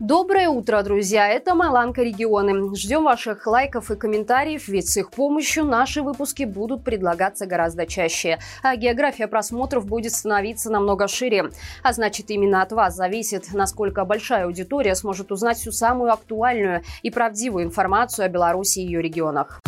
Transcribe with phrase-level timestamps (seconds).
[0.00, 1.28] Доброе утро, друзья!
[1.28, 2.74] Это Маланка Регионы.
[2.74, 8.40] Ждем ваших лайков и комментариев, ведь с их помощью наши выпуски будут предлагаться гораздо чаще.
[8.64, 11.50] А география просмотров будет становиться намного шире.
[11.84, 17.10] А значит, именно от вас зависит, насколько большая аудитория сможет узнать всю самую актуальную и
[17.10, 19.60] правдивую информацию о Беларуси и ее регионах.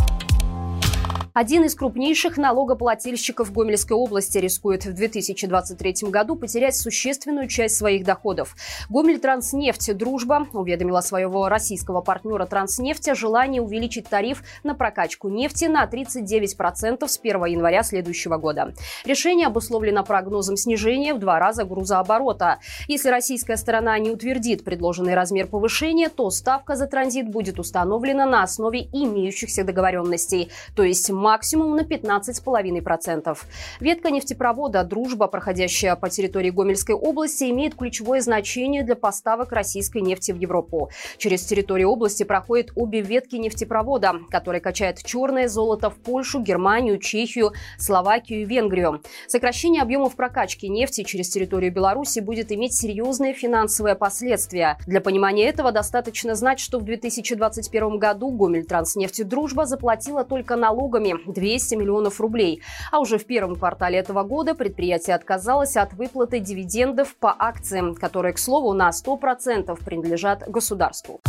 [1.39, 8.57] Один из крупнейших налогоплательщиков Гомельской области рискует в 2023 году потерять существенную часть своих доходов.
[8.89, 15.67] Гомель Транснефть «Дружба» уведомила своего российского партнера Транснефть о желании увеличить тариф на прокачку нефти
[15.67, 18.73] на 39% с 1 января следующего года.
[19.05, 22.61] Решение обусловлено прогнозом снижения в два раза грузооборота.
[22.89, 28.43] Если российская сторона не утвердит предложенный размер повышения, то ставка за транзит будет установлена на
[28.43, 33.37] основе имеющихся договоренностей, то есть максимум на 15,5%.
[33.81, 40.31] Ветка нефтепровода «Дружба», проходящая по территории Гомельской области, имеет ключевое значение для поставок российской нефти
[40.31, 40.89] в Европу.
[41.19, 47.51] Через территорию области проходят обе ветки нефтепровода, который качает черное золото в Польшу, Германию, Чехию,
[47.77, 49.03] Словакию и Венгрию.
[49.27, 54.79] Сокращение объемов прокачки нефти через территорию Беларуси будет иметь серьезные финансовые последствия.
[54.87, 61.16] Для понимания этого достаточно знать, что в 2021 году Гомель Транснефть Дружба заплатила только налогами
[61.27, 62.63] 200 миллионов рублей.
[62.91, 68.33] А уже в первом квартале этого года предприятие отказалось от выплаты дивидендов по акциям, которые,
[68.33, 71.21] к слову, на 100% принадлежат государству.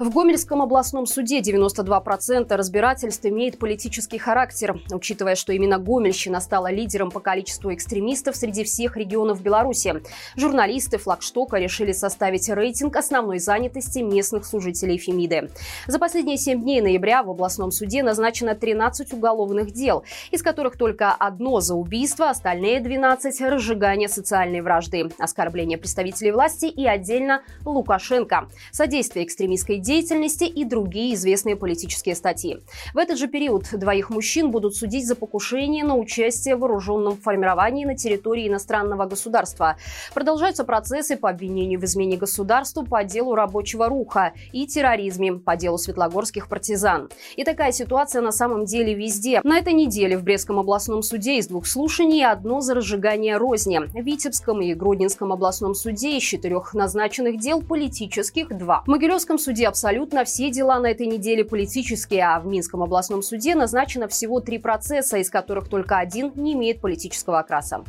[0.00, 7.10] В Гомельском областном суде 92% разбирательств имеет политический характер, учитывая, что именно Гомельщина стала лидером
[7.10, 10.02] по количеству экстремистов среди всех регионов Беларуси.
[10.36, 15.50] Журналисты флагштока решили составить рейтинг основной занятости местных служителей Фемиды.
[15.86, 21.12] За последние 7 дней ноября в областном суде назначено 13 уголовных дел, из которых только
[21.12, 29.26] одно за убийство, остальные 12– разжигание социальной вражды, оскорбление представителей власти и отдельно Лукашенко, содействие
[29.26, 32.60] экстремистской деятельности деятельности и другие известные политические статьи.
[32.94, 37.84] В этот же период двоих мужчин будут судить за покушение на участие в вооруженном формировании
[37.84, 39.78] на территории иностранного государства.
[40.14, 45.76] Продолжаются процессы по обвинению в измене государству по делу рабочего руха и терроризме по делу
[45.76, 47.10] светлогорских партизан.
[47.34, 49.40] И такая ситуация на самом деле везде.
[49.42, 53.80] На этой неделе в Брестском областном суде из двух слушаний одно за разжигание розни.
[53.80, 58.84] В Витебском и Гродненском областном суде из четырех назначенных дел политических два.
[58.86, 63.54] В Могилевском суде абсолютно все дела на этой неделе политические, а в Минском областном суде
[63.54, 67.82] назначено всего три процесса, из которых только один не имеет политического окраса.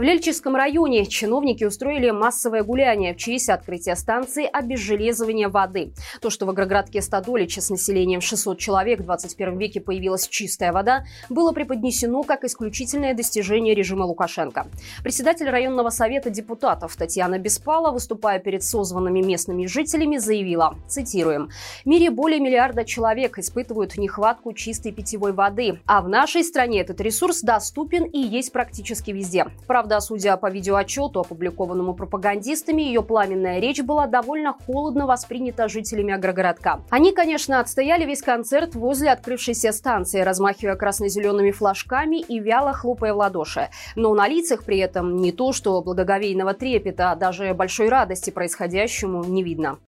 [0.00, 5.92] В Лельческом районе чиновники устроили массовое гуляние в честь открытия станции обезжелезывания воды.
[6.22, 11.04] То, что в агроградке Стадолича с населением 600 человек в 21 веке появилась чистая вода,
[11.28, 14.68] было преподнесено как исключительное достижение режима Лукашенко.
[15.02, 21.50] Председатель районного совета депутатов Татьяна Беспала, выступая перед созванными местными жителями, заявила, цитируем,
[21.84, 27.02] «В мире более миллиарда человек испытывают нехватку чистой питьевой воды, а в нашей стране этот
[27.02, 29.44] ресурс доступен и есть практически везде.
[29.66, 36.14] Правда, Правда, судя по видеоотчету, опубликованному пропагандистами, ее пламенная речь была довольно холодно воспринята жителями
[36.14, 36.80] агрогородка.
[36.90, 43.16] Они, конечно, отстояли весь концерт возле открывшейся станции, размахивая красно-зелеными флажками и вяло хлопая в
[43.16, 43.70] ладоши.
[43.96, 49.24] Но на лицах при этом не то, что благоговейного трепета, а даже большой радости происходящему
[49.24, 49.80] не видно.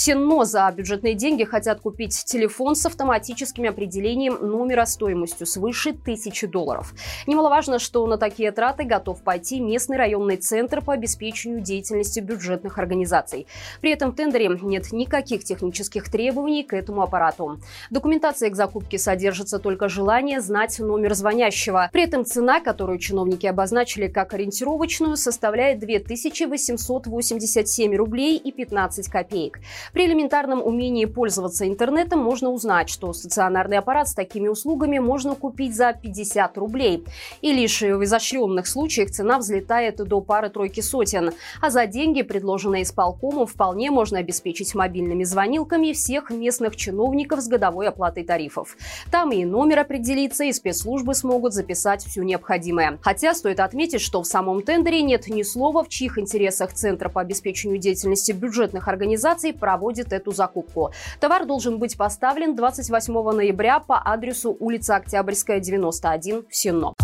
[0.00, 6.94] Сенно за бюджетные деньги хотят купить телефон с автоматическим определением номера стоимостью свыше тысячи долларов.
[7.26, 13.48] Немаловажно, что на такие траты готов пойти местный районный центр по обеспечению деятельности бюджетных организаций.
[13.80, 17.58] При этом в тендере нет никаких технических требований к этому аппарату.
[17.90, 21.90] В документации к закупке содержится только желание знать номер звонящего.
[21.92, 29.58] При этом цена, которую чиновники обозначили как ориентировочную, составляет 2887 рублей и 15 копеек.
[29.92, 35.74] При элементарном умении пользоваться интернетом можно узнать, что стационарный аппарат с такими услугами можно купить
[35.74, 37.04] за 50 рублей.
[37.40, 41.32] И лишь в изощренных случаях цена взлетает до пары-тройки сотен.
[41.62, 47.88] А за деньги, предложенные исполкомом, вполне можно обеспечить мобильными звонилками всех местных чиновников с годовой
[47.88, 48.76] оплатой тарифов.
[49.10, 52.98] Там и номер определится, и спецслужбы смогут записать все необходимое.
[53.02, 57.20] Хотя стоит отметить, что в самом тендере нет ни слова, в чьих интересах Центр по
[57.20, 60.90] обеспечению деятельности бюджетных организаций прав проводит эту закупку.
[61.20, 66.94] Товар должен быть поставлен 28 ноября по адресу улица Октябрьская, 91 в Сенно.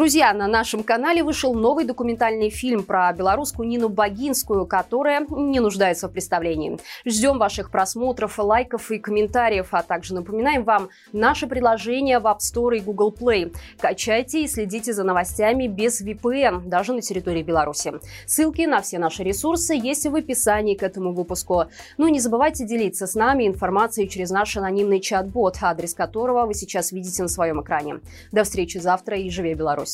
[0.00, 6.08] Друзья, на нашем канале вышел новый документальный фильм про белорусскую Нину Богинскую, которая не нуждается
[6.08, 6.78] в представлении.
[7.04, 12.78] Ждем ваших просмотров, лайков и комментариев, а также напоминаем вам наше приложение в App Store
[12.78, 13.54] и Google Play.
[13.78, 17.92] Качайте и следите за новостями без VPN, даже на территории Беларуси.
[18.24, 21.64] Ссылки на все наши ресурсы есть в описании к этому выпуску.
[21.98, 26.54] Ну и не забывайте делиться с нами информацией через наш анонимный чат-бот, адрес которого вы
[26.54, 28.00] сейчас видите на своем экране.
[28.32, 29.89] До встречи завтра и живи Беларусь!